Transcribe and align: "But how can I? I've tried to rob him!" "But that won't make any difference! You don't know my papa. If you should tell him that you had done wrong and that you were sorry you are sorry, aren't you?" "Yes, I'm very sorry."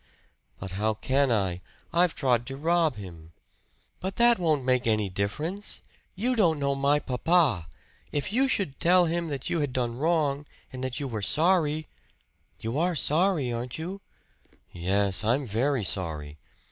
"But 0.59 0.71
how 0.71 0.95
can 0.95 1.31
I? 1.31 1.61
I've 1.93 2.15
tried 2.15 2.47
to 2.47 2.57
rob 2.57 2.95
him!" 2.95 3.33
"But 3.99 4.15
that 4.15 4.39
won't 4.39 4.63
make 4.65 4.87
any 4.87 5.09
difference! 5.11 5.83
You 6.15 6.35
don't 6.35 6.57
know 6.57 6.73
my 6.73 6.97
papa. 6.97 7.67
If 8.11 8.33
you 8.33 8.47
should 8.47 8.79
tell 8.79 9.05
him 9.05 9.27
that 9.27 9.51
you 9.51 9.59
had 9.59 9.73
done 9.73 9.99
wrong 9.99 10.47
and 10.73 10.83
that 10.83 10.99
you 10.99 11.07
were 11.07 11.21
sorry 11.21 11.87
you 12.59 12.79
are 12.79 12.95
sorry, 12.95 13.53
aren't 13.53 13.77
you?" 13.77 14.01
"Yes, 14.71 15.23
I'm 15.23 15.45
very 15.45 15.83
sorry." 15.83 16.39